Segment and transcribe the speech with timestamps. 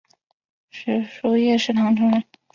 [0.71, 2.23] 许叔冀是唐朝人。